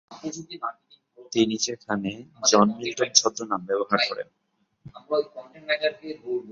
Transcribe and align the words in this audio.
তিনি 1.31 1.55
সেখানে 1.65 2.11
John 2.49 2.67
Hamilton 2.69 3.09
ছদ্মনাম 3.19 3.61
ব্যবহার 3.69 3.99
করেন। 4.09 4.27